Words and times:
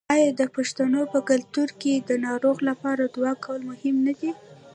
آیا 0.15 0.29
د 0.39 0.41
پښتنو 0.55 1.01
په 1.13 1.19
کلتور 1.29 1.69
کې 1.81 1.93
د 2.09 2.11
ناروغ 2.25 2.57
لپاره 2.69 3.03
دعا 3.15 3.33
کول 3.45 3.61
مهم 3.71 3.95
نه 4.05 4.13
دي؟ 4.19 4.31